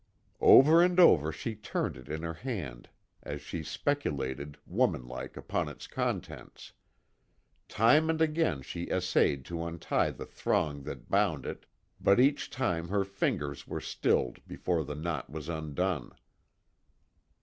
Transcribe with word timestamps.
Over 0.41 0.81
and 0.81 0.99
over 0.99 1.31
she 1.31 1.53
turned 1.53 1.95
it 1.95 2.09
in 2.09 2.23
her 2.23 2.33
hand 2.33 2.89
as 3.21 3.39
she 3.39 3.61
speculated, 3.61 4.57
woman 4.65 5.07
like, 5.07 5.37
upon 5.37 5.69
its 5.69 5.85
contents. 5.85 6.73
Time 7.67 8.09
and 8.09 8.19
again 8.19 8.63
she 8.63 8.89
essayed 8.89 9.45
to 9.45 9.63
untie 9.63 10.09
the 10.09 10.25
thong 10.25 10.81
that 10.85 11.07
bound 11.11 11.45
it 11.45 11.67
but 11.99 12.19
each 12.19 12.49
time 12.49 12.87
her 12.87 13.05
fingers 13.05 13.67
were 13.67 13.79
stilled 13.79 14.39
before 14.47 14.83
the 14.83 14.95
knot 14.95 15.29
was 15.29 15.47
undone. 15.47 16.15